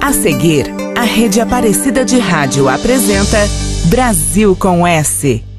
[0.00, 3.38] A seguir, a Rede Aparecida de Rádio apresenta
[3.90, 5.49] Brasil com S.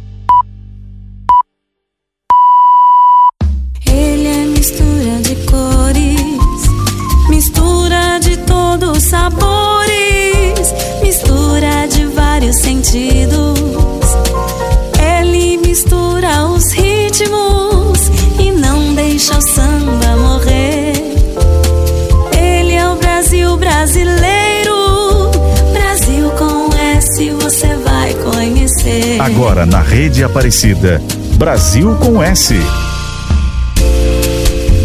[29.62, 31.00] Agora na Rede Aparecida.
[31.36, 32.56] Brasil com S.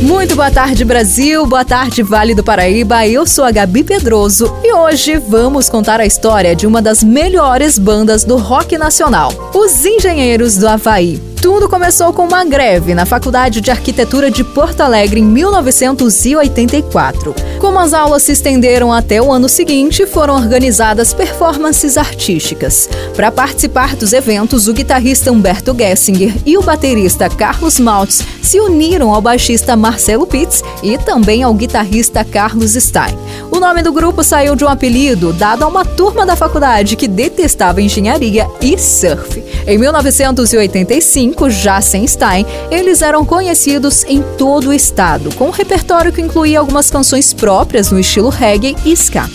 [0.03, 1.47] Muito boa tarde, Brasil.
[1.47, 3.07] Boa tarde, Vale do Paraíba.
[3.07, 7.79] Eu sou a Gabi Pedroso e hoje vamos contar a história de uma das melhores
[7.79, 11.19] bandas do rock nacional, os Engenheiros do Havaí.
[11.41, 17.35] Tudo começou com uma greve na Faculdade de Arquitetura de Porto Alegre em 1984.
[17.67, 22.89] Como as aulas se estenderam até o ano seguinte, foram organizadas performances artísticas.
[23.17, 29.13] Para participar dos eventos, o guitarrista Humberto Gessinger e o baterista Carlos Maltz se uniram
[29.13, 33.19] ao baixista Marcelo Pitts e também ao guitarrista Carlos Stein.
[33.51, 37.09] O nome do grupo saiu de um apelido dado a uma turma da faculdade que
[37.09, 39.43] detestava engenharia e surf.
[39.67, 46.13] Em 1985, já sem Stein, eles eram conhecidos em todo o estado, com um repertório
[46.13, 47.56] que incluía algumas canções próprias
[47.93, 49.29] no estilo reggae e ska.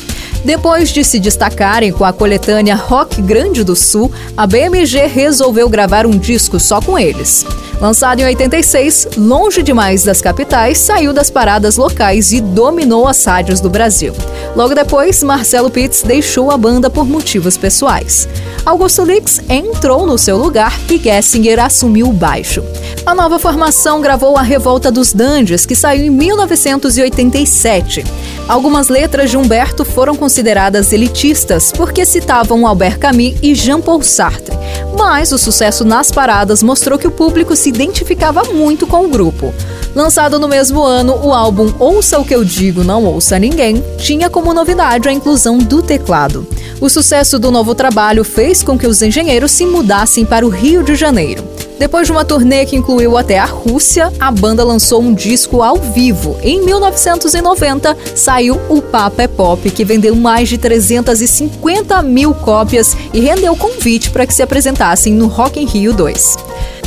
[0.44, 6.06] Depois de se destacarem com a coletânea Rock Grande do Sul, a BMG resolveu gravar
[6.06, 7.46] um disco só com eles.
[7.80, 13.60] Lançado em 86, longe demais das capitais, saiu das paradas locais e dominou as rádios
[13.60, 14.14] do Brasil.
[14.56, 18.28] Logo depois, Marcelo Pitts deixou a banda por motivos pessoais.
[18.66, 22.62] Augusto Lix entrou no seu lugar e Gessinger assumiu o baixo.
[23.06, 28.04] A nova formação gravou A Revolta dos Dandes, que saiu em 1987.
[28.48, 34.56] Algumas letras de Humberto foram consideradas elitistas porque citavam Albert Camus e Jean-Paul Sartre,
[34.98, 39.54] mas o sucesso nas paradas mostrou que o público se identificava muito com o grupo.
[39.96, 44.30] Lançado no mesmo ano, o álbum Ouça o que eu digo, não ouça ninguém tinha
[44.30, 46.48] como novidade a inclusão do teclado.
[46.82, 50.84] O sucesso do novo trabalho fez com que os engenheiros se mudassem para o Rio
[50.84, 51.44] de Janeiro.
[51.82, 55.78] Depois de uma turnê que incluiu até a Rússia, a banda lançou um disco ao
[55.78, 56.38] vivo.
[56.44, 63.20] Em 1990, saiu O Papa é Pop, que vendeu mais de 350 mil cópias e
[63.20, 66.38] rendeu convite para que se apresentassem no Rock in Rio 2.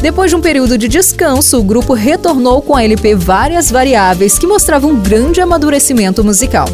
[0.05, 4.47] Depois de um período de descanso, o grupo retornou com a LP Várias Variáveis, que
[4.47, 6.69] mostrava um grande amadurecimento musical.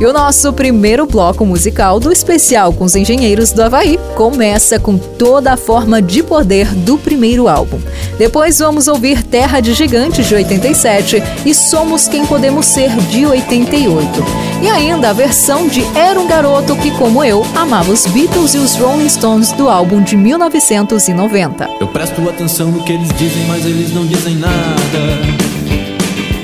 [0.00, 4.96] E o nosso primeiro bloco musical do especial com os Engenheiros do Havaí começa com
[4.96, 7.80] toda a forma de poder do primeiro álbum.
[8.18, 14.46] Depois vamos ouvir Terra de Gigantes de 87 e Somos Quem Podemos Ser de 88.
[14.62, 18.58] E ainda a versão de Era um Garoto que, como eu, amava os Beatles e
[18.58, 21.68] os Rolling Stones do álbum de 1990.
[21.80, 24.54] Eu presto atenção no que eles dizem, mas eles não dizem nada.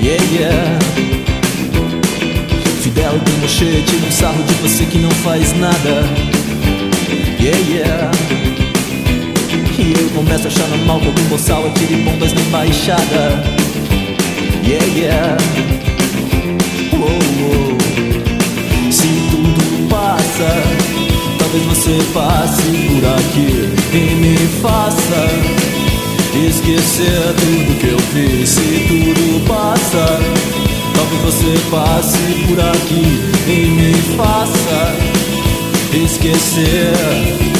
[0.01, 0.79] Yeah, yeah.
[2.81, 6.03] Fidel tem mochete, tira um sarro de você que não faz nada.
[7.39, 8.11] Yeah, yeah.
[9.77, 13.43] E eu começo a achar normal que algum boçal atire bombas na embaixada.
[14.65, 15.37] Yeah, yeah.
[16.93, 17.07] Oh,
[17.43, 18.91] oh.
[18.91, 20.63] Se tudo passa,
[21.37, 25.72] talvez você passe por aqui e me faça
[26.35, 28.49] esquecer tudo que eu fiz.
[28.49, 30.19] Se tudo passa,
[30.95, 34.95] talvez você passe por aqui e me faça
[35.93, 37.52] esquecer.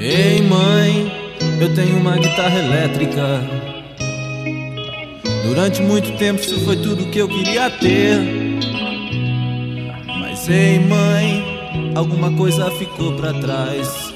[0.00, 1.12] Ei mãe,
[1.60, 3.40] eu tenho uma guitarra elétrica.
[5.44, 8.18] Durante muito tempo isso foi tudo que eu queria ter.
[10.20, 14.12] Mas ei mãe, alguma coisa ficou para trás.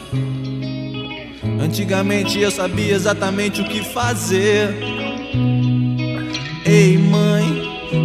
[1.60, 4.92] Antigamente eu sabia exatamente o que fazer.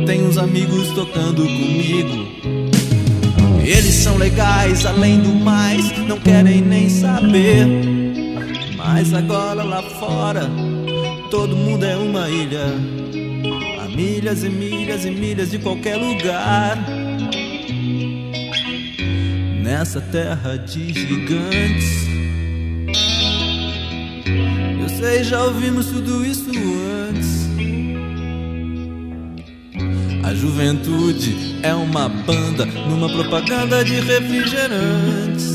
[0.07, 2.25] Tem uns amigos tocando comigo.
[3.61, 7.67] Eles são legais, além do mais, não querem nem saber.
[8.77, 10.49] Mas agora lá fora,
[11.29, 12.67] todo mundo é uma ilha.
[13.83, 16.77] A milhas e milhas e milhas de qualquer lugar.
[19.61, 22.07] Nessa terra de gigantes.
[24.81, 26.49] Eu sei, já ouvimos tudo isso
[27.09, 27.26] antes.
[30.37, 35.51] Juventude é uma banda numa propaganda de refrigerantes.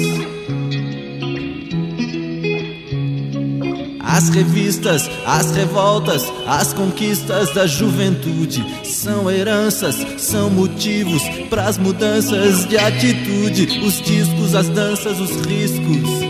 [4.01, 12.67] As revistas, as revoltas, as conquistas da juventude são heranças, são motivos para as mudanças
[12.67, 13.81] de atitude.
[13.87, 16.21] Os discos, as danças, os riscos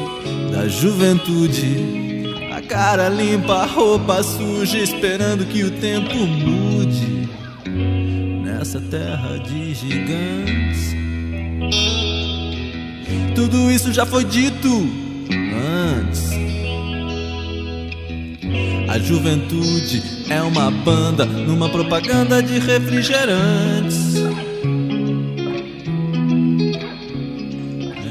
[0.52, 2.30] da juventude.
[2.54, 6.51] A cara limpa, a roupa suja, esperando que o tempo mude
[8.72, 10.94] nessa terra de gigantes.
[13.34, 14.88] Tudo isso já foi dito
[15.98, 16.30] antes.
[18.88, 24.14] A juventude é uma banda numa propaganda de refrigerantes.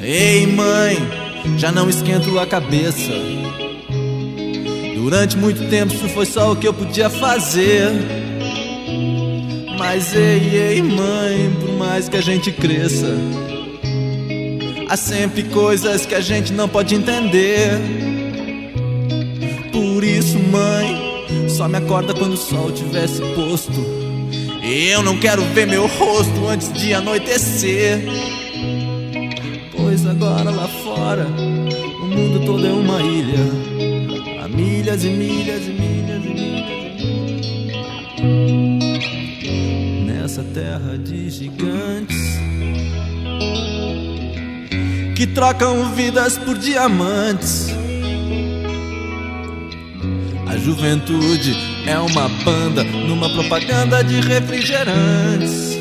[0.03, 0.97] Ei, mãe,
[1.57, 3.11] já não esquento a cabeça.
[4.95, 8.20] Durante muito tempo isso foi só o que eu podia fazer.
[9.83, 13.17] Mas ei, ei, mãe, por mais que a gente cresça,
[14.87, 17.79] há sempre coisas que a gente não pode entender.
[19.71, 23.83] Por isso, mãe, só me acorda quando o sol tivesse posto.
[24.63, 28.03] Eu não quero ver meu rosto antes de anoitecer.
[29.75, 34.43] Pois agora lá fora, o mundo todo é uma ilha.
[34.43, 36.80] Há milhas e milhas e milhas e milhas.
[40.53, 42.17] Terra de gigantes
[45.15, 47.67] que trocam vidas por diamantes.
[50.47, 51.55] A juventude
[51.87, 55.80] é uma banda numa propaganda de refrigerantes.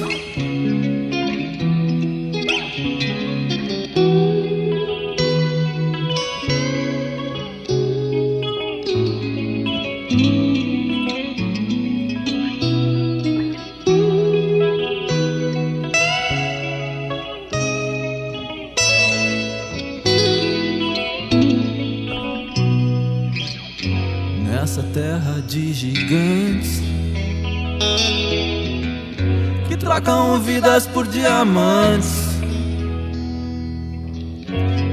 [30.61, 32.13] Vidas por diamantes.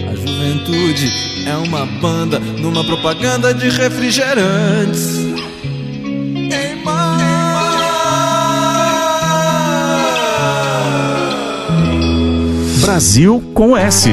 [0.10, 1.12] A juventude
[1.46, 5.18] é uma banda numa propaganda de refrigerantes.
[12.82, 14.10] Brasil com S.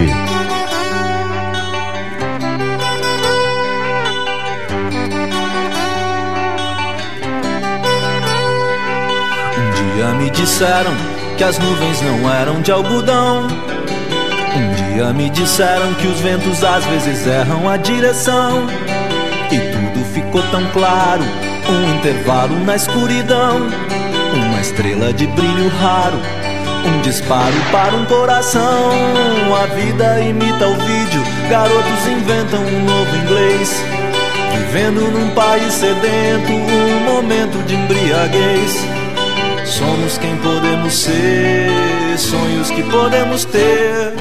[9.57, 13.49] Um dia me disseram que as nuvens não eram de algodão.
[14.57, 18.67] Um dia me disseram que os ventos às vezes erram a direção.
[19.51, 21.23] E tudo ficou tão claro,
[21.69, 23.69] um intervalo na escuridão.
[24.33, 26.19] Uma estrela de brilho raro,
[26.87, 28.91] um disparo para um coração.
[29.63, 33.75] A vida imita o vídeo, garotos inventam um novo inglês.
[34.57, 38.94] Vivendo num país sedento, um momento de embriaguez.
[39.75, 44.13] Somos quem podemos ser, sonhos que podemos ter.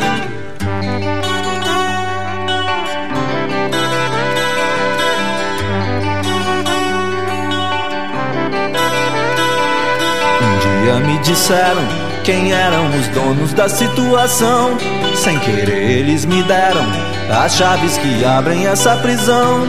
[10.42, 11.84] Um dia me disseram
[12.24, 14.76] quem eram os donos da situação.
[15.16, 16.82] Sem querer, eles me deram
[17.30, 19.68] as chaves que abrem essa prisão.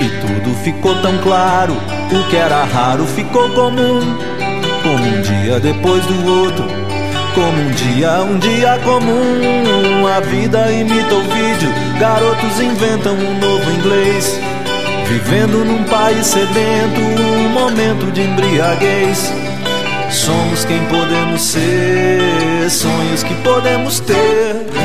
[0.00, 1.74] E tudo ficou tão claro,
[2.12, 4.29] o que era raro ficou comum.
[4.82, 6.64] Como um dia depois do outro
[7.34, 10.06] Como um dia, um dia comum.
[10.06, 14.40] A vida imita o vídeo Garotos inventam um novo inglês.
[15.06, 19.32] Vivendo num país sedento Um momento de embriaguez.
[20.10, 24.79] Somos quem podemos ser Sonhos que podemos ter.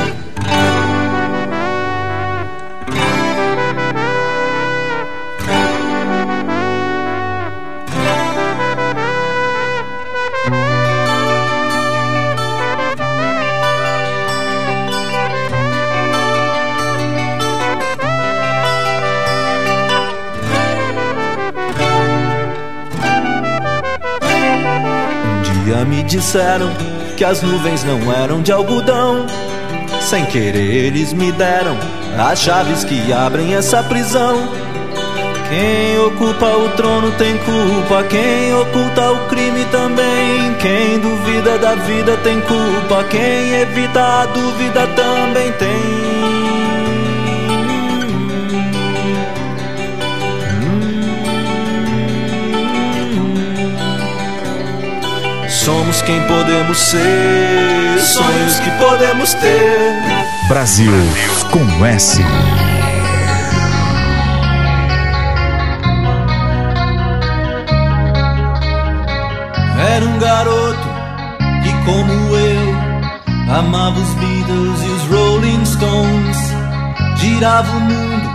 [26.16, 26.70] disseram
[27.18, 29.26] que as nuvens não eram de algodão.
[30.00, 31.76] Sem querer, eles me deram
[32.18, 34.48] as chaves que abrem essa prisão.
[35.50, 40.56] Quem ocupa o trono tem culpa, quem oculta o crime também.
[40.62, 46.45] Quem duvida da vida tem culpa, quem evita a dúvida também tem.
[56.06, 59.94] quem podemos ser, sonhos que podemos ter.
[60.48, 60.92] Brasil
[61.52, 62.22] com S.
[69.96, 70.88] Era um garoto
[71.64, 76.38] que, como eu, amava os Beatles e os Rolling Stones.
[77.18, 78.30] Girava o mundo,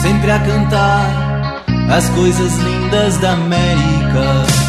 [0.00, 4.63] sempre a cantar as coisas lindas da América.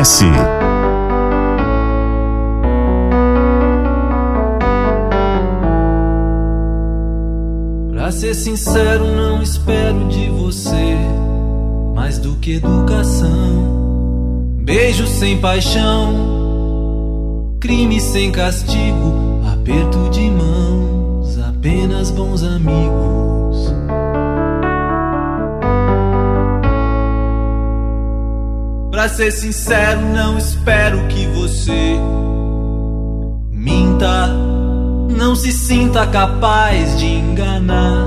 [0.00, 0.24] Com S.
[7.92, 10.96] Pra ser sincero, não espero de você
[11.94, 13.78] mais do que educação.
[14.62, 16.14] Beijo sem paixão,
[17.60, 19.29] crime sem castigo,
[29.10, 31.96] ser sincero, não espero que você
[33.50, 34.28] minta,
[35.16, 38.06] não se sinta capaz de enganar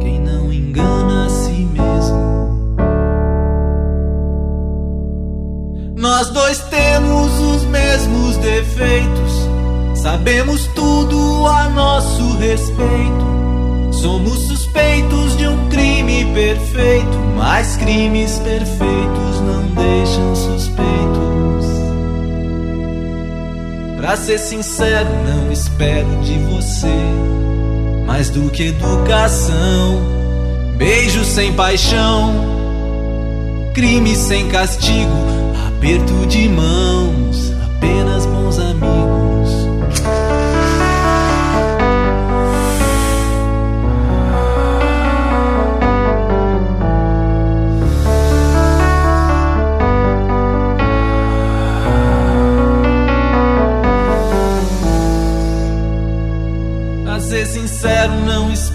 [0.00, 2.18] quem não engana a si mesmo.
[5.96, 9.48] Nós dois temos os mesmos defeitos,
[9.94, 13.27] sabemos tudo a nosso respeito.
[14.00, 21.66] Somos suspeitos de um crime perfeito, mas crimes perfeitos não deixam suspeitos.
[23.96, 26.86] Pra ser sincero, não espero de você
[28.06, 30.00] mais do que educação.
[30.76, 32.32] Beijo sem paixão,
[33.74, 35.12] crime sem castigo,
[35.66, 37.52] aperto de mãos,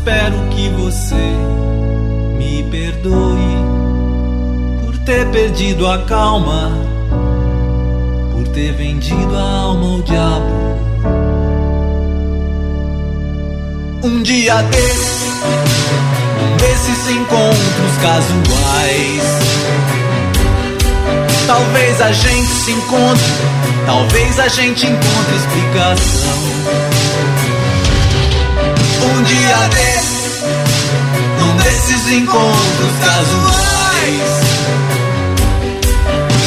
[0.04, 1.16] espero que você
[2.38, 3.56] me perdoe
[4.84, 6.72] por ter perdido a calma,
[8.34, 10.78] por ter vendido a alma ao diabo.
[14.04, 15.42] Um dia desses,
[16.42, 19.24] um desses encontros casuais.
[21.48, 23.24] Talvez a gente se encontre,
[23.86, 26.93] talvez a gente encontre explicação.
[29.16, 30.44] Um dia desses,
[31.40, 34.32] num desses encontros casuais.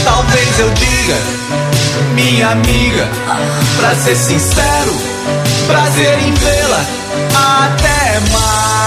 [0.04, 1.18] Talvez eu diga,
[2.14, 3.08] minha amiga,
[3.76, 4.94] pra ser sincero,
[5.68, 6.84] prazer em vê-la.
[7.62, 8.86] Até mais.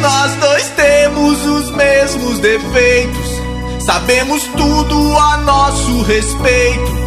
[0.00, 3.40] Nós dois temos os mesmos defeitos,
[3.86, 6.98] sabemos tudo a nosso respeito.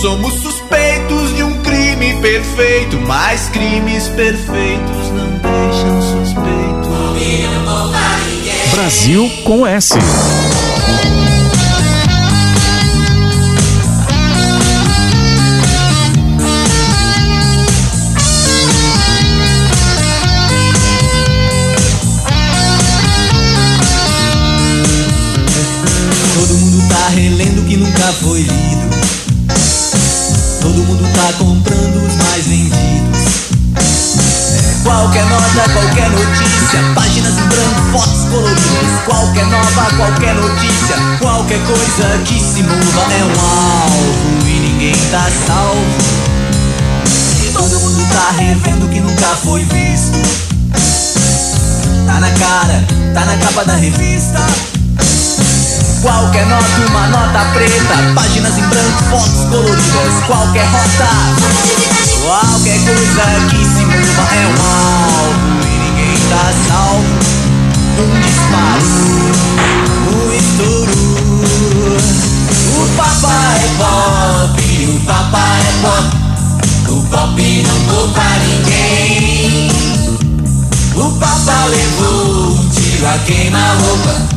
[0.00, 1.11] Somos suspeitos
[2.42, 6.90] perfeito, mas crimes perfeitos não deixam suspeito.
[8.72, 9.94] Brasil com S.
[26.34, 28.82] Todo mundo tá relendo o que nunca foi lido.
[30.60, 31.61] Todo mundo tá comprando
[35.32, 39.02] nota, qualquer notícia, páginas em branco, fotos coloridas.
[39.06, 45.30] Qualquer nova, qualquer notícia, qualquer coisa que se mova é um alvo e ninguém tá
[45.46, 46.22] salvo.
[47.52, 50.18] Todo mundo tá revendo o que nunca foi visto.
[52.06, 54.40] Tá na cara, tá na capa da revista.
[56.02, 61.06] Qualquer nota, uma nota preta, páginas em branco, fotos coloridas, qualquer rota,
[62.24, 67.06] qualquer coisa que se mova é um alvo e ninguém tá salvo.
[68.00, 68.82] Um disparo,
[70.10, 70.98] um estouro.
[72.76, 76.06] O papai é pop, o papai é pop,
[76.88, 79.70] o pop não poupa ninguém.
[80.96, 84.31] O papa levou um tiro a queima-roupa.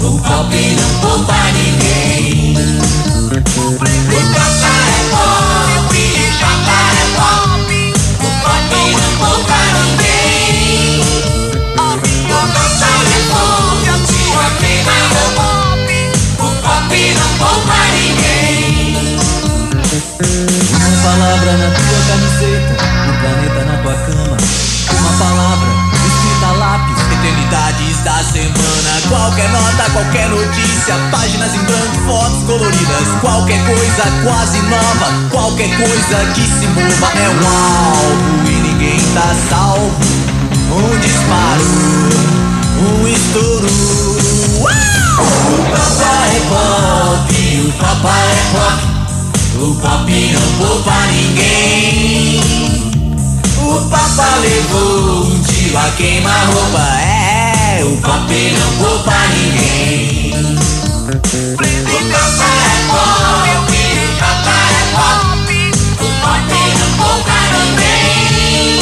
[0.00, 2.54] O pop não poupa ninguém.
[2.56, 7.70] O papa é pop, o papa é pop.
[8.20, 11.00] O pop não poupa ninguém.
[11.76, 15.48] O papa levou um tiro a queima-roupa.
[16.38, 19.18] O pop não poupa ninguém.
[20.70, 22.75] Uma palavra na tua camiseta,
[28.06, 29.02] da semana.
[29.08, 33.08] Qualquer nota, qualquer notícia, páginas em branco, fotos coloridas.
[33.20, 39.34] Qualquer coisa quase nova, qualquer coisa que se mova é um alvo e ninguém tá
[39.50, 39.90] salvo.
[40.70, 41.64] Um disparo,
[42.78, 43.66] um estouro.
[44.58, 48.78] O papai é pop, o papai é pop.
[49.58, 52.40] O pop não poupa ninguém.
[53.58, 56.84] O papa levou um tiro a queima-roupa.
[57.00, 57.15] É,
[57.76, 60.32] é o pop e não poupa ninguém.
[60.32, 61.12] O
[62.10, 65.48] papa é pop, o papa é pop,
[66.00, 68.80] o pop não poupa ninguém.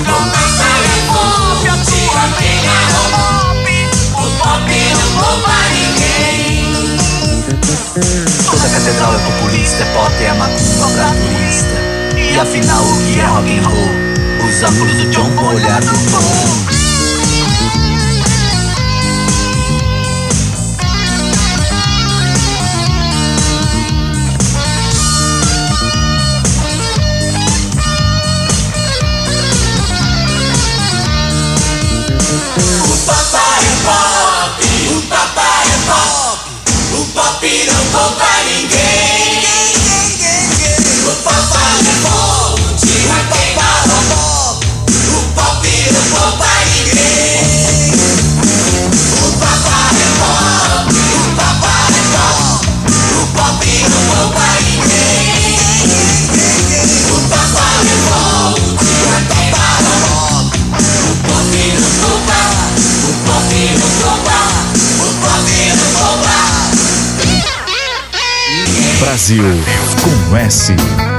[0.00, 2.64] O papa é pop, o pop é
[3.04, 3.66] pop,
[4.14, 6.72] o pop não poupa ninguém.
[8.50, 11.76] Toda catedral é populista, é pop, é macumba é pra turista.
[12.16, 13.92] E afinal o que é rock and roll?
[14.48, 16.85] Os óculos do John com olhar do bom.
[35.88, 36.36] O olhar
[36.92, 38.75] do Paul
[69.26, 69.42] Brasil
[70.04, 71.15] com S.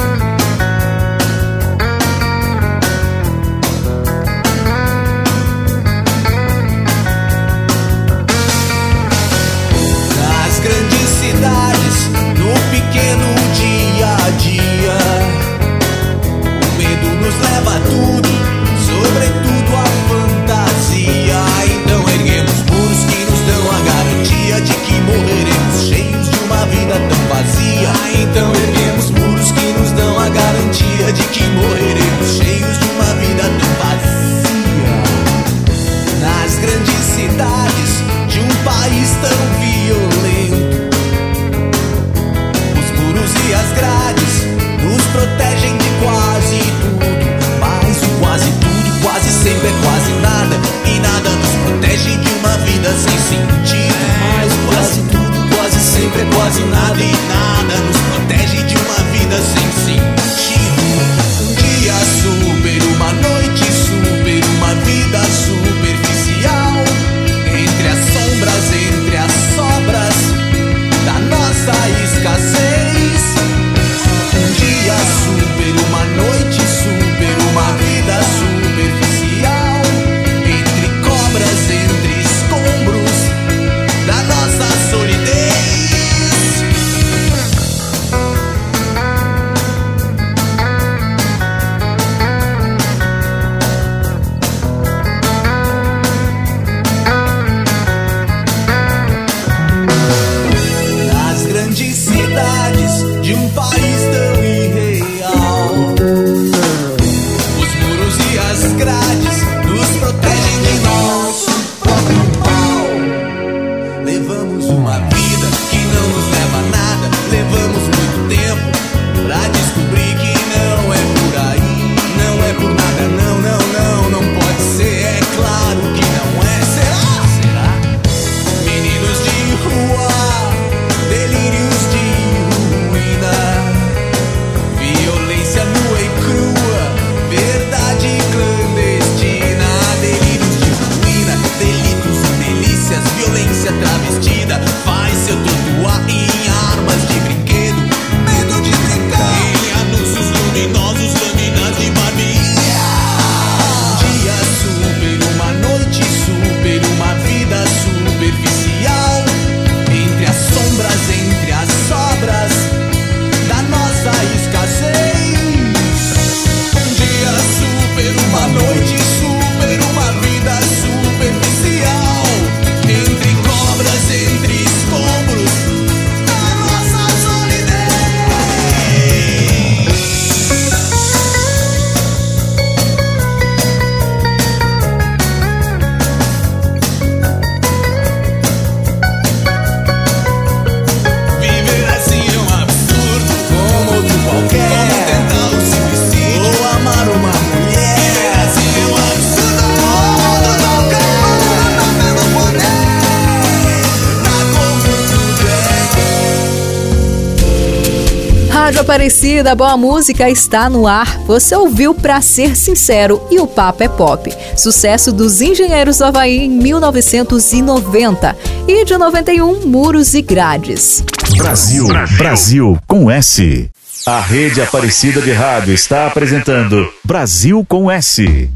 [208.88, 211.19] Aparecida, boa música está no ar.
[211.23, 214.34] Você ouviu Pra Ser Sincero e o Papo é Pop.
[214.56, 218.38] Sucesso dos Engenheiros do Havaí em 1990.
[218.65, 221.04] E de 91, Muros e Grades.
[221.36, 223.69] Brasil, Brasil, Brasil com S.
[224.06, 228.50] A rede Aparecida de Rádio está apresentando Brasil com S.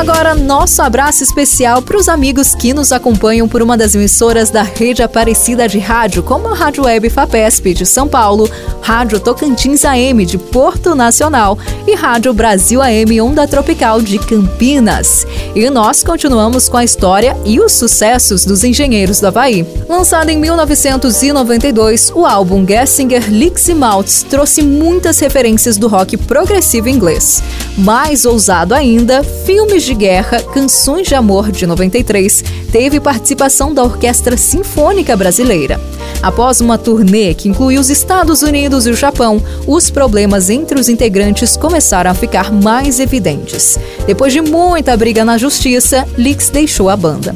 [0.00, 4.62] Agora, nosso abraço especial para os amigos que nos acompanham por uma das emissoras da
[4.62, 8.48] rede Aparecida de Rádio, como a Rádio Web FAPESP de São Paulo,
[8.80, 15.26] Rádio Tocantins AM de Porto Nacional e Rádio Brasil AM Onda Tropical de Campinas.
[15.54, 19.66] E nós continuamos com a história e os sucessos dos Engenheiros do Havaí.
[19.86, 26.88] Lançado em 1992, o álbum Gessinger Licks e Maltz trouxe muitas referências do rock progressivo
[26.88, 27.42] inglês.
[27.76, 34.36] Mais ousado ainda, filmes de guerra, Canções de Amor de 93, teve participação da Orquestra
[34.36, 35.80] Sinfônica Brasileira.
[36.22, 40.88] Após uma turnê que incluiu os Estados Unidos e o Japão, os problemas entre os
[40.88, 43.78] integrantes começaram a ficar mais evidentes.
[44.06, 47.34] Depois de muita briga na justiça, Lix deixou a banda.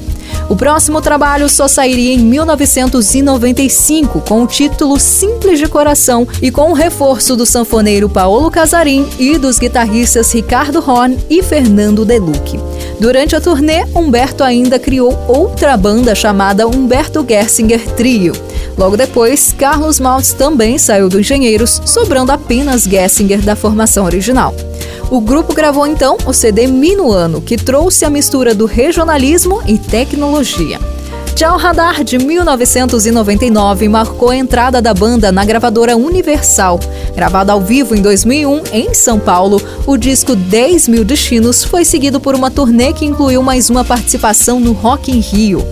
[0.49, 6.71] O próximo trabalho só sairia em 1995, com o título Simples de Coração e com
[6.71, 12.61] o reforço do sanfoneiro Paolo Casarim e dos guitarristas Ricardo Horn e Fernando Deluque.
[13.01, 18.35] Durante a turnê, Humberto ainda criou outra banda chamada Humberto Gersinger Trio.
[18.77, 24.55] Logo depois, Carlos Maltz também saiu do Engenheiros, sobrando apenas Gessinger da formação original.
[25.11, 30.81] O grupo gravou então o CD Minuano, que trouxe a mistura do regionalismo e tecnologia.
[31.43, 36.81] O Radar de 1999 marcou a entrada da banda na gravadora Universal.
[37.15, 42.19] Gravado ao vivo em 2001 em São Paulo, o disco 10 Mil Destinos foi seguido
[42.19, 45.63] por uma turnê que incluiu mais uma participação no Rock in Rio.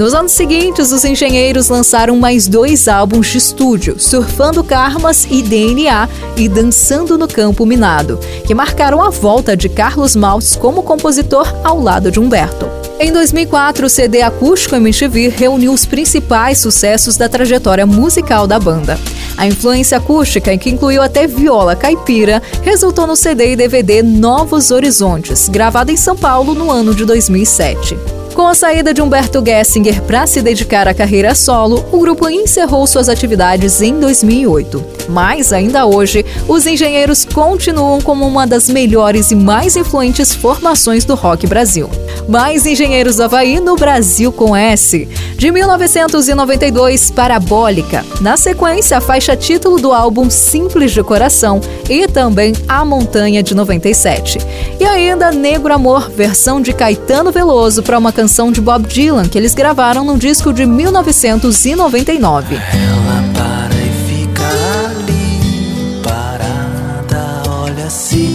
[0.00, 6.08] Nos anos seguintes, os engenheiros lançaram mais dois álbuns de estúdio, Surfando Karmas e DNA
[6.38, 11.78] e Dançando no Campo Minado, que marcaram a volta de Carlos Maltz como compositor ao
[11.78, 12.66] lado de Humberto.
[12.98, 18.98] Em 2004, o CD acústico MTV reuniu os principais sucessos da trajetória musical da banda.
[19.36, 25.50] A influência acústica, que incluiu até viola caipira, resultou no CD e DVD Novos Horizontes,
[25.50, 28.19] gravado em São Paulo no ano de 2007.
[28.40, 32.86] Com a saída de Humberto Gessinger para se dedicar à carreira solo, o grupo encerrou
[32.86, 34.82] suas atividades em 2008.
[35.10, 41.14] Mas, ainda hoje, os engenheiros continuam como uma das melhores e mais influentes formações do
[41.14, 41.90] rock Brasil.
[42.26, 45.06] Mais Engenheiros do Havaí no Brasil com S.
[45.36, 48.06] De 1992, Parabólica.
[48.20, 53.54] Na sequência, a faixa título do álbum Simples de Coração e também A Montanha de
[53.54, 54.38] 97.
[54.78, 59.36] E ainda Negro Amor, versão de Caetano Veloso para uma canção de Bob Dylan que
[59.36, 62.54] eles gravaram no disco de 1999.
[62.54, 64.46] Ela para e fica
[64.86, 68.29] ali, parada, olha se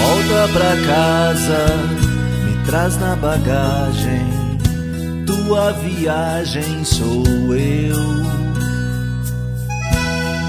[0.00, 1.66] Volta pra casa,
[2.46, 4.58] me traz na bagagem.
[5.26, 8.24] Tua viagem sou eu.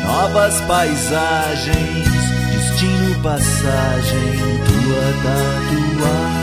[0.05, 2.07] Novas paisagens,
[2.53, 6.35] destino, passagem, tua tatuagem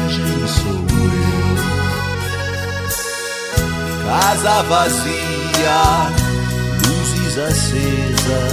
[4.12, 6.11] casa vazia,
[6.87, 8.53] luzes acesas,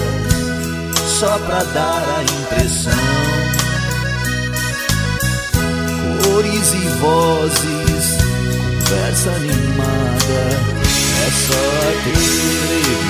[1.20, 2.94] só pra dar a impressão.
[6.24, 8.18] Cores e vozes,
[8.88, 10.42] conversa animada,
[11.26, 11.66] é só
[12.06, 13.10] televisão.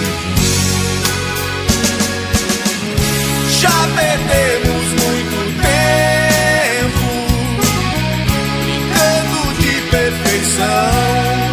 [3.60, 7.10] Já perdemos muito tempo,
[8.64, 11.49] brincando de perfeição.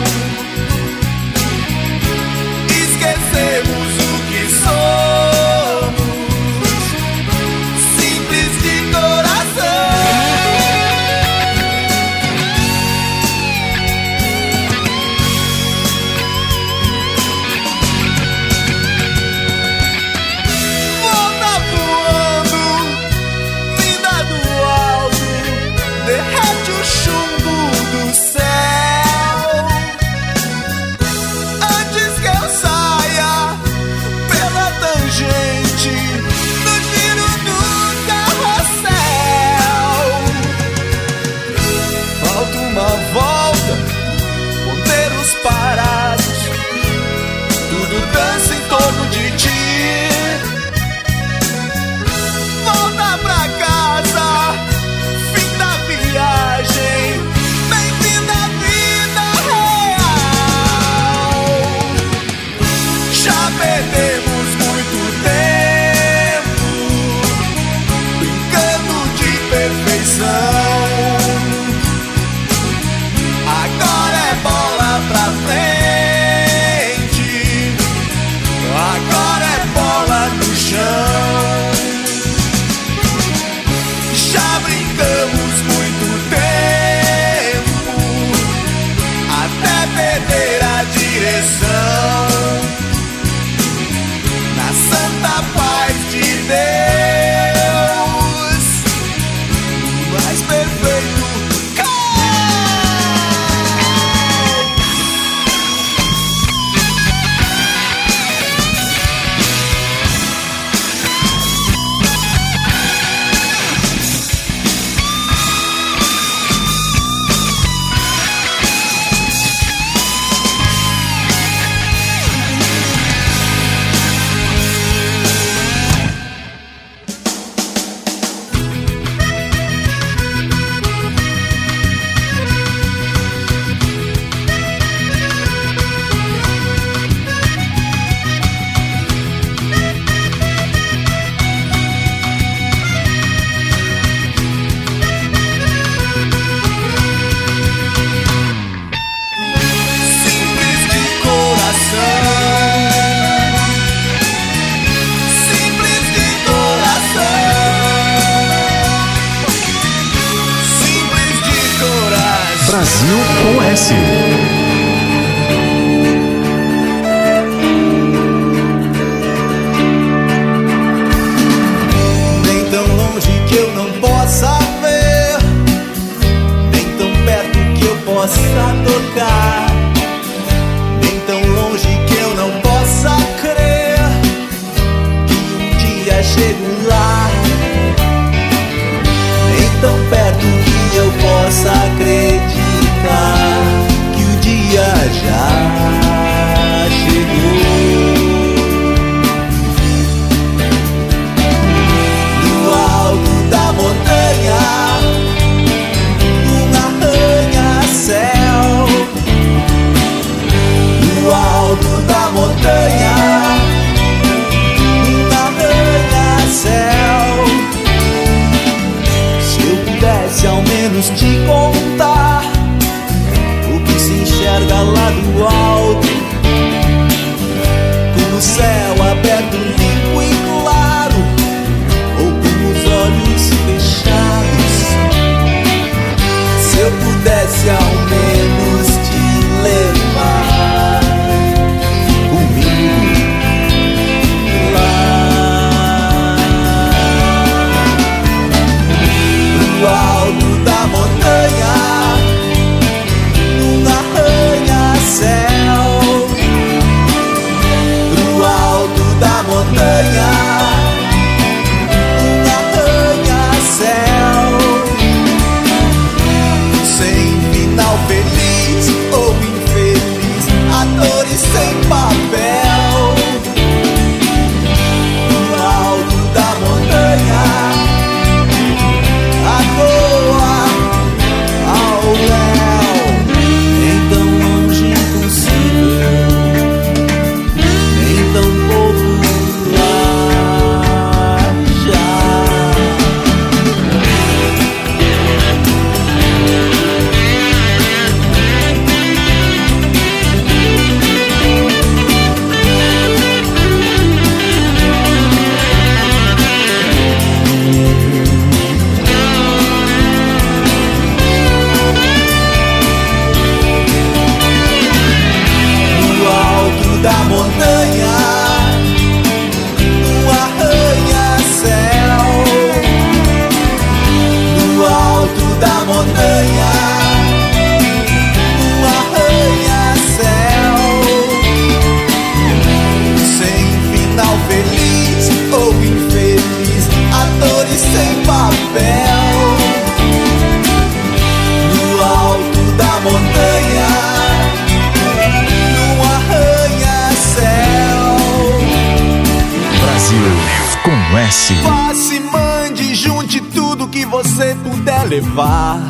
[355.17, 355.81] Levar.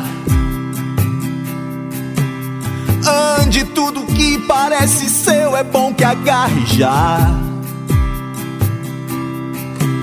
[3.41, 7.19] Ande tudo que parece seu, é bom que agarre já.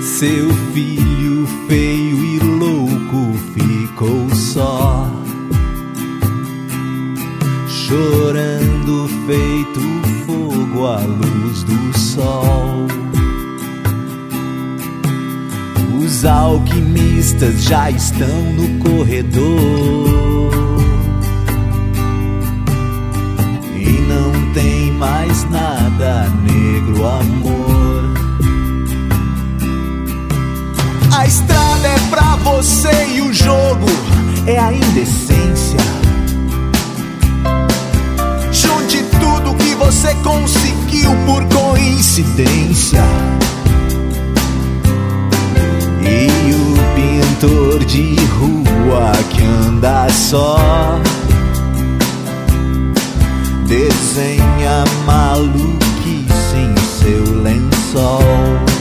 [0.01, 5.11] Seu filho feio e louco ficou só,
[7.67, 9.81] chorando feito
[10.25, 12.87] fogo à luz do sol.
[15.99, 16.23] Os
[17.35, 20.51] alquimistas já estão no corredor.
[23.75, 28.13] E não tem mais nada, negro amor.
[31.15, 33.85] A estrada é pra você e o jogo
[34.47, 35.79] é a indecência.
[38.51, 43.03] Junte tudo que você conseguiu por coincidência.
[47.15, 50.99] O pintor de rua que anda só
[53.67, 58.74] desenha maluquice em seu lençol.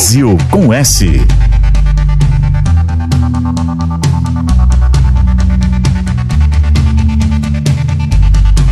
[0.00, 1.04] Brasil, com S.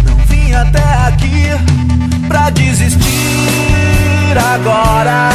[0.07, 1.51] Não vim até aqui
[2.29, 5.29] pra desistir agora.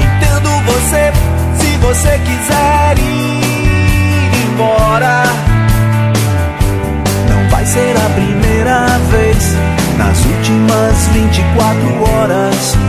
[0.00, 1.12] Entendo você
[1.60, 5.22] se você quiser ir embora.
[7.28, 9.54] Não vai ser a primeira vez
[9.96, 12.83] nas últimas 24 horas.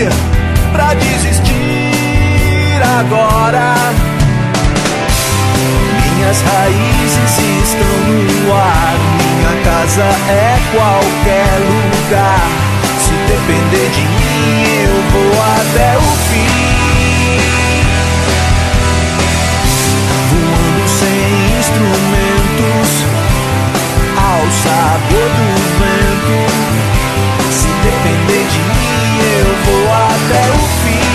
[0.00, 0.08] Aqui
[0.72, 3.74] pra desistir agora.
[6.14, 8.94] Minhas raízes estão no ar.
[9.36, 12.48] Minha casa é qualquer lugar.
[12.98, 13.88] Se depender
[16.28, 16.50] fim.
[20.30, 22.90] Voando sem instrumentos,
[24.16, 25.46] ao sabor do
[25.78, 26.38] vento.
[27.50, 28.89] Se depender de mim,
[29.32, 31.09] eu vou até o fim.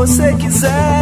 [0.00, 0.99] Você quiser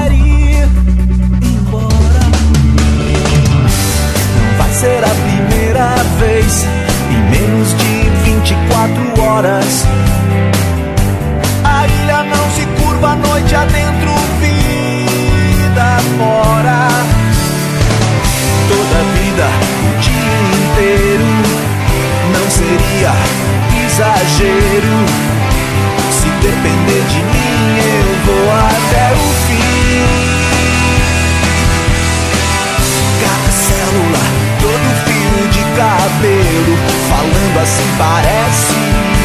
[37.69, 38.73] assim parece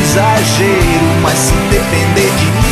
[0.02, 1.22] exagero.
[1.22, 2.63] Mas se depender de mim,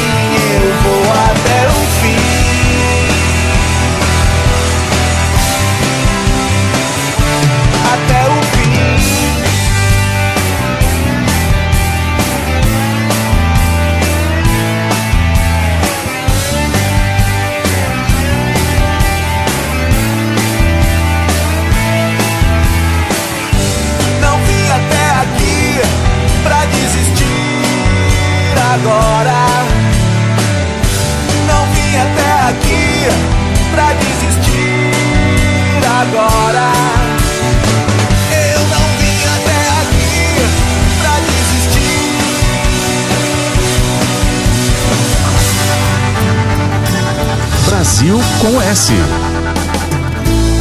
[48.72, 48.94] S.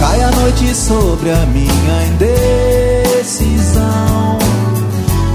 [0.01, 3.79] Cai a noite sobre a minha indecisão.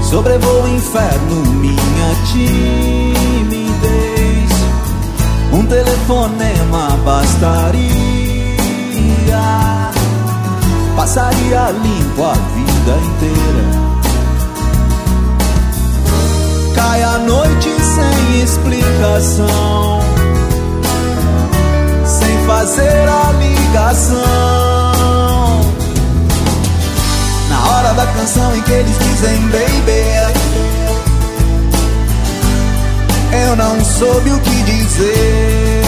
[0.02, 3.30] Sobrevoo o inferno, minha timidez.
[5.54, 7.86] Um telefonema bastaria.
[10.96, 13.64] Passaria limpo a vida inteira.
[16.74, 20.15] Cai a noite sem explicação
[22.66, 24.16] fazer a ligação.
[27.48, 30.34] Na hora da canção em que eles dizem baby,
[33.46, 35.82] eu não soube o que dizer.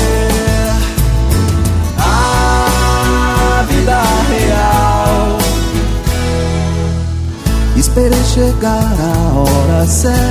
[1.98, 4.00] A vida
[4.30, 5.38] real.
[7.76, 10.22] Esperei chegar a hora certa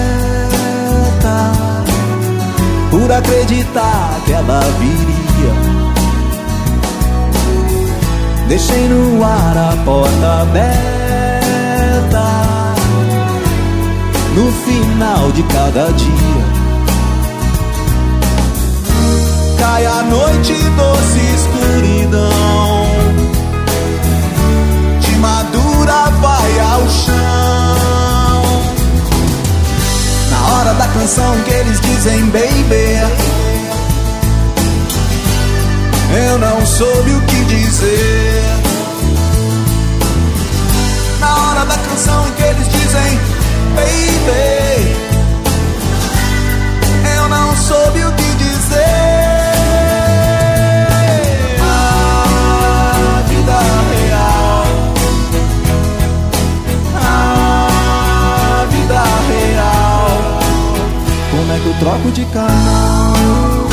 [2.89, 5.76] por acreditar que ela viria.
[8.47, 10.77] Deixei no ar a porta aberta
[14.33, 16.45] no final de cada dia.
[19.59, 22.87] Cai a noite, doce escuridão.
[25.01, 27.15] De madura vai ao chão.
[30.31, 33.36] Na hora da canção que eles dizem baby.
[36.17, 38.41] Eu não soube o que dizer.
[41.19, 43.19] Na hora da canção em que eles dizem
[43.75, 44.95] baby.
[47.15, 48.83] Eu não soube o que dizer.
[51.61, 53.59] A vida
[53.93, 54.65] real.
[56.95, 60.39] A vida real.
[61.29, 63.66] Como é que eu troco de canal?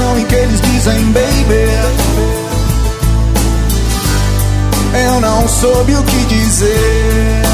[0.00, 1.68] Em que eles dizem baby
[5.04, 7.51] Eu não soube o que dizer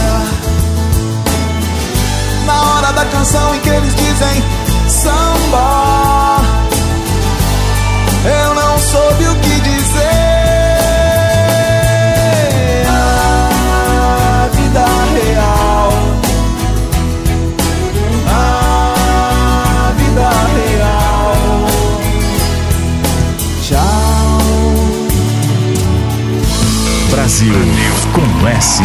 [28.49, 28.83] conhece.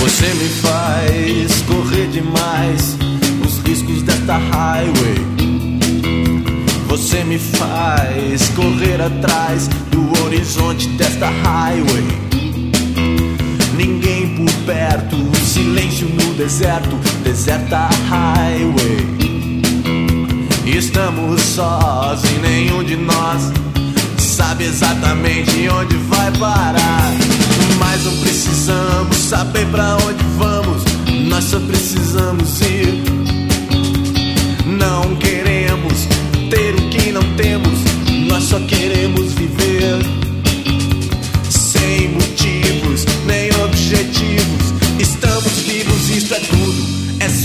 [0.00, 2.96] Você me faz correr demais
[3.44, 5.26] os riscos desta highway.
[6.88, 12.26] Você me faz correr atrás do horizonte desta highway.
[13.76, 16.96] Ninguém por perto, silêncio no deserto,
[17.26, 19.04] deserta highway.
[20.64, 23.50] Estamos sós e nenhum de nós
[24.16, 27.12] sabe exatamente onde vai parar.
[27.80, 30.84] Mas não precisamos saber pra onde vamos,
[31.28, 33.02] nós só precisamos ir.
[34.64, 36.06] Não queremos
[36.48, 37.80] ter o que não temos,
[38.28, 40.15] nós só queremos viver.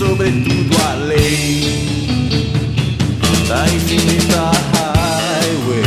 [0.02, 2.10] Sobretudo a lei
[3.48, 5.84] da infinita highway.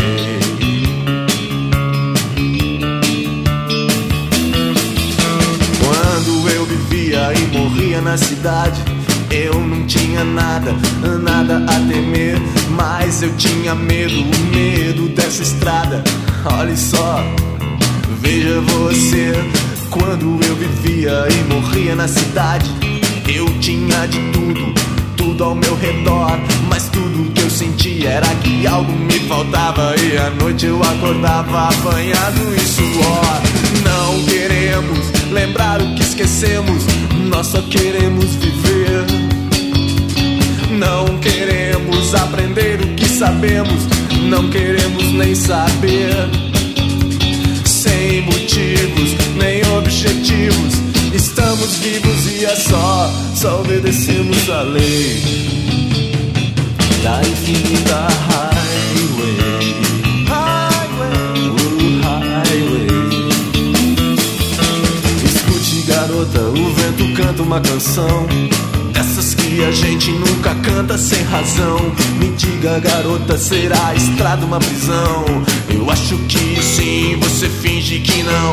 [5.83, 8.81] Quando eu vivia e morria na cidade,
[9.31, 10.73] eu não tinha nada,
[11.21, 12.41] nada a temer,
[12.71, 16.05] mas eu tinha medo, medo dessa estrada.
[16.61, 17.21] Olhe só,
[18.21, 19.33] veja você.
[19.91, 22.94] Quando eu vivia e morria na cidade,
[23.29, 24.75] eu tinha de tudo,
[25.16, 30.16] tudo ao meu redor, mas tudo que eu sentia era que algo me faltava e
[30.16, 33.43] à noite eu acordava apanhado em suor.
[33.83, 36.85] Não queremos lembrar o que esquecemos,
[37.29, 39.07] nós só queremos viver.
[40.70, 43.87] Não queremos aprender o que sabemos,
[44.29, 46.14] não queremos nem saber.
[47.64, 50.75] Sem motivos nem objetivos,
[51.15, 55.45] estamos vivos e é só, só obedecemos a lei
[57.05, 59.75] da infinita highway.
[60.27, 62.89] Highway, highway.
[65.25, 68.27] Escute, garota, o vento canta uma canção.
[68.93, 71.77] Dessas que a gente nunca canta sem razão.
[72.19, 75.25] Me diga, garota, será a estrada uma prisão?
[75.69, 78.53] Eu acho que sim, você finge que não.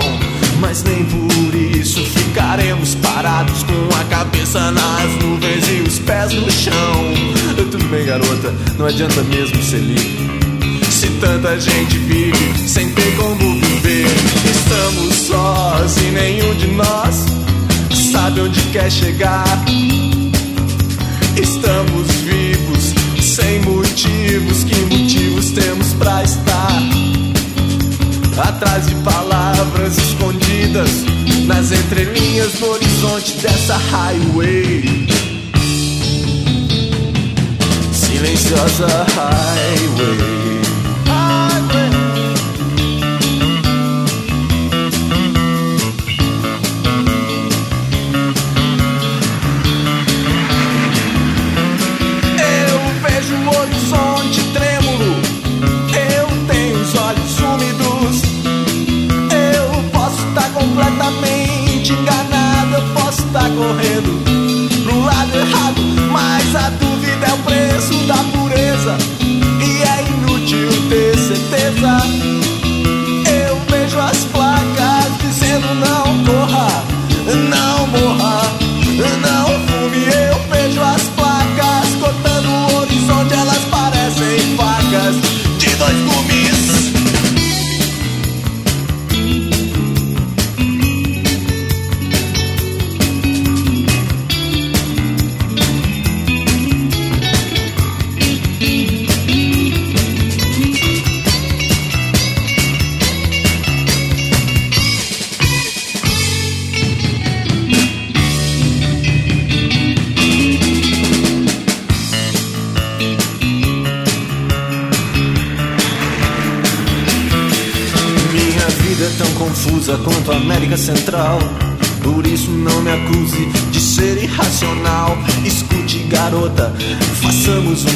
[0.59, 6.49] Mas nem por isso ficaremos parados com a cabeça nas nuvens e os pés no
[6.49, 7.13] chão.
[7.57, 10.31] Tudo bem, garota, não adianta mesmo ser livre.
[10.89, 14.07] Se tanta gente vive sem ter como viver,
[14.49, 17.25] estamos sós e nenhum de nós
[18.11, 19.65] sabe onde quer chegar.
[21.35, 27.00] Estamos vivos sem motivos, que motivos temos pra estar?
[28.37, 30.89] Atrás de palavras escondidas
[31.45, 35.07] nas entrelinhas do horizonte dessa highway.
[37.93, 40.70] Silenciosa highway.
[61.11, 62.75] Completamente enganado.
[62.75, 64.23] Eu posso estar correndo
[64.83, 65.81] pro lado errado.
[66.11, 68.30] Mas a dúvida é o preço da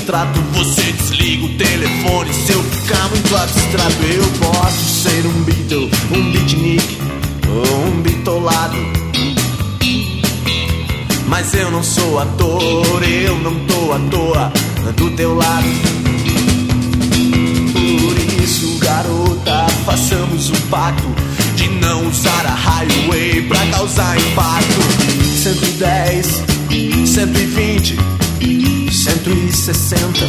[0.06, 2.32] Você desliga o telefone.
[2.32, 6.98] Se eu ficar muito abstrato, eu posso ser um Beatle, um beatnik
[7.50, 8.78] ou um bitolado.
[11.28, 14.54] Mas eu não sou ator, eu não tô à toa
[14.96, 15.66] do teu lado.
[17.74, 21.08] Por isso, garota, façamos um pacto
[21.56, 24.82] de não usar a highway pra causar impacto.
[25.42, 26.44] 110,
[27.08, 27.98] 120,
[29.06, 30.26] 160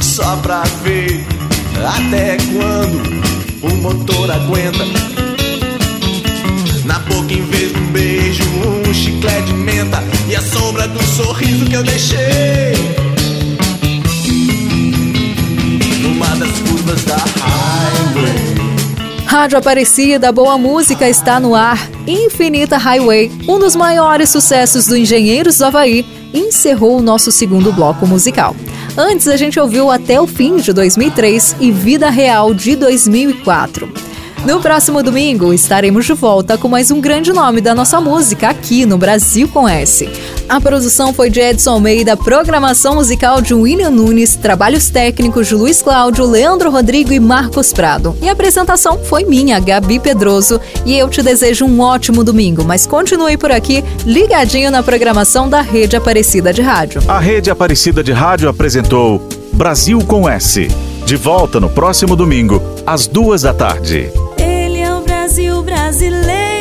[0.00, 1.22] Só pra ver
[1.76, 3.22] até quando
[3.60, 4.84] o motor aguenta.
[6.86, 11.02] Na boca em vez de um beijo, um chiclete de menta E a sombra do
[11.02, 12.72] sorriso que eu deixei.
[16.02, 17.61] Numa das curvas da highway
[19.32, 21.78] Rádio Aparecida, boa música está no ar.
[22.06, 26.04] Infinita Highway, um dos maiores sucessos do Engenheiros do Havaí,
[26.34, 28.54] encerrou o nosso segundo bloco musical.
[28.94, 34.11] Antes a gente ouviu Até o Fim de 2003 e Vida Real de 2004.
[34.44, 38.84] No próximo domingo estaremos de volta com mais um grande nome da nossa música aqui
[38.84, 40.10] no Brasil com S.
[40.48, 45.80] A produção foi de Edson Almeida, programação musical de William Nunes, trabalhos técnicos de Luiz
[45.80, 48.16] Cláudio, Leandro Rodrigo e Marcos Prado.
[48.20, 52.84] E a apresentação foi minha, Gabi Pedroso, e eu te desejo um ótimo domingo, mas
[52.84, 57.00] continue por aqui ligadinho na programação da Rede Aparecida de Rádio.
[57.06, 59.22] A Rede Aparecida de Rádio apresentou
[59.52, 60.66] Brasil com S.
[61.06, 64.10] De volta no próximo domingo, às duas da tarde.
[65.92, 66.51] Brasileiro.